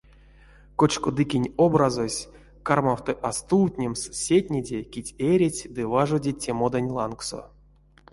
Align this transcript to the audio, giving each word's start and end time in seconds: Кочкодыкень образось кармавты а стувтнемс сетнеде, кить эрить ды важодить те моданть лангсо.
Кочкодыкень 0.77 1.53
образось 1.65 2.27
кармавты 2.63 3.11
а 3.21 3.31
стувтнемс 3.37 4.01
сетнеде, 4.25 4.81
кить 4.81 5.13
эрить 5.19 5.67
ды 5.75 5.81
важодить 5.93 6.39
те 6.43 6.51
моданть 6.59 6.93
лангсо. 6.97 7.41